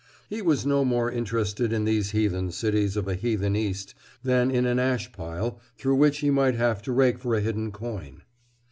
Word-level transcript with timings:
He 0.27 0.41
was 0.41 0.65
no 0.65 0.83
more 0.83 1.11
interested 1.11 1.71
in 1.71 1.85
these 1.85 2.09
heathen 2.09 2.49
cities 2.49 2.97
of 2.97 3.07
a 3.07 3.13
heathen 3.13 3.55
East 3.55 3.93
than 4.23 4.49
in 4.49 4.65
an 4.65 4.79
ash 4.79 5.11
pile 5.11 5.59
through 5.77 5.93
which 5.93 6.21
he 6.21 6.31
might 6.31 6.55
have 6.55 6.81
to 6.85 6.91
rake 6.91 7.19
for 7.19 7.35
a 7.35 7.41
hidden 7.41 7.71
coin. 7.71 8.23